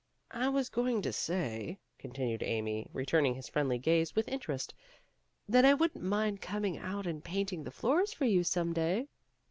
[0.31, 4.73] "I was going to say," continued Amy, re turning his friendly gaze with interest,
[5.47, 9.09] "that I wouldn't mind coming out and painting the floors for you some day."